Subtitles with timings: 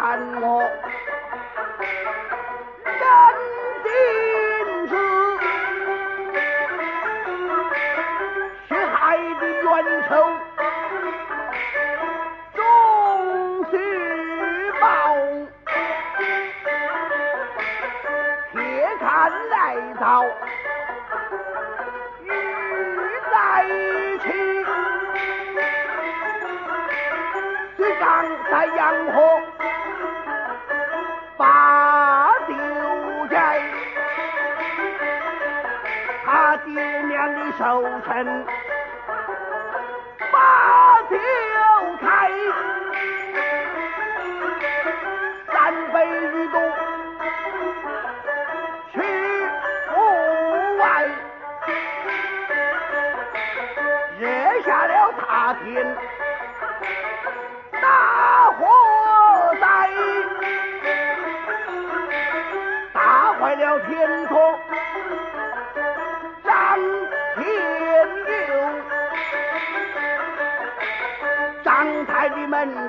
[0.00, 0.06] 善
[0.40, 0.62] 我，
[2.84, 3.02] 人
[3.82, 3.88] 君
[4.86, 4.92] 子，
[8.68, 9.66] 血海的冤
[10.08, 10.10] 仇
[12.54, 12.62] 终
[13.72, 13.72] 须
[14.80, 14.86] 报，
[18.52, 18.56] 铁
[19.00, 19.08] 杆
[19.50, 19.56] 来
[20.00, 20.06] 到。
[28.50, 28.78] 在洋
[29.12, 29.16] 河
[37.34, 38.46] 你守城
[40.32, 41.16] 把酒
[42.00, 42.30] 开，
[45.52, 46.54] 三杯玉肚
[48.92, 48.96] 去
[49.88, 49.92] 户
[50.78, 50.82] 外，
[54.18, 54.26] 惹
[54.62, 55.96] 下了大天
[57.72, 58.66] 大火
[59.60, 59.66] 灾，
[62.94, 64.58] 打坏了天托。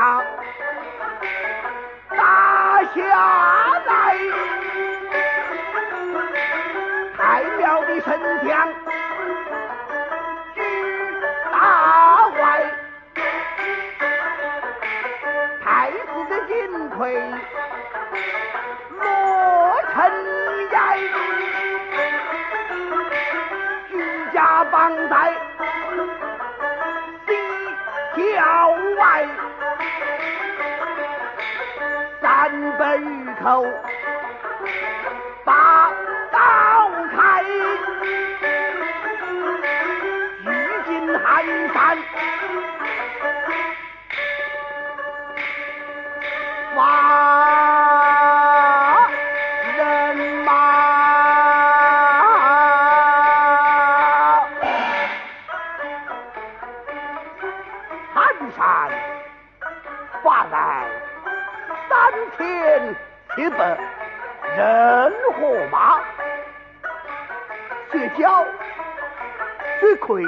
[0.00, 0.08] 大
[2.94, 2.96] 侠
[3.84, 3.92] 来，
[7.18, 7.18] 太
[7.58, 8.18] 庙的神
[8.48, 8.48] 将
[10.54, 10.58] 居
[11.52, 12.40] 大外，
[15.62, 15.96] 太子
[16.30, 16.98] 的金盔
[19.00, 19.02] 落
[19.92, 19.94] 尘
[20.72, 20.78] 埃，
[23.90, 23.92] 居
[24.32, 25.34] 家帮带。
[33.42, 33.64] 口
[35.44, 35.90] 把
[36.30, 36.38] 刀
[37.16, 37.42] 开。
[40.44, 40.46] 举
[40.86, 41.24] 进寒
[41.72, 41.96] 山
[46.76, 46.78] 把
[49.76, 50.50] 人马。
[58.12, 58.18] 寒
[58.54, 58.60] 山
[60.22, 60.54] 挂在
[61.88, 61.96] 三
[62.36, 62.94] 天
[63.36, 63.78] 七百
[64.56, 66.00] 人和马，
[67.92, 68.44] 雪蛟、
[69.78, 70.24] 雪葵、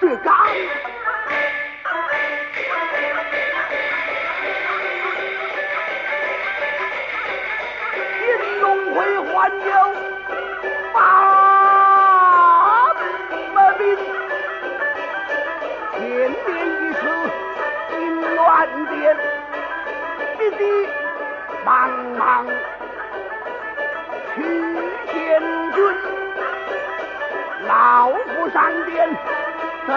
[0.00, 0.46] 雪刚，
[8.20, 9.68] 金龙会还有
[21.68, 21.70] 茫
[22.16, 22.48] 茫
[24.34, 24.40] 去
[25.12, 25.14] 见
[25.74, 25.78] 君，
[27.66, 28.56] 老夫上
[28.86, 29.06] 殿
[29.86, 29.92] 走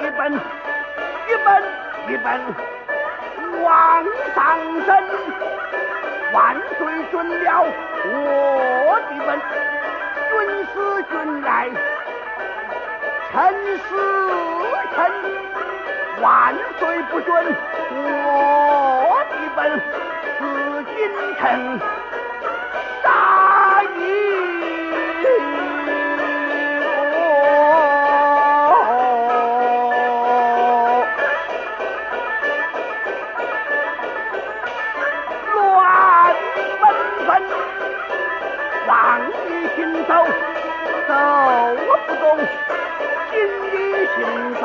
[0.00, 1.48] 一本，一本
[2.08, 2.26] 一本
[3.62, 4.04] 往
[4.34, 4.90] 上升。
[6.32, 6.80] 万岁
[7.12, 7.14] 准
[7.44, 7.62] 了
[8.04, 9.40] 我的本，
[10.30, 10.32] 君
[10.66, 10.74] 师
[11.12, 11.12] 君
[11.42, 11.70] 来，
[13.30, 13.32] 臣
[13.76, 13.88] 死
[14.96, 14.98] 臣，
[16.20, 16.26] 万
[16.80, 17.30] 岁不准
[17.92, 17.96] 我
[19.30, 19.80] 的本。
[20.42, 20.96] 京
[21.38, 21.40] 城
[23.02, 23.06] 杀
[23.84, 23.96] 一
[35.54, 35.56] 乱
[36.80, 36.82] 纷
[37.26, 37.30] 纷，
[38.88, 38.90] 王
[39.30, 39.46] 爷
[39.76, 40.10] 行走
[41.06, 41.10] 走
[42.06, 42.24] 不动，
[43.30, 43.34] 今
[43.70, 43.72] 日
[44.06, 44.18] 行
[44.60, 44.64] 走。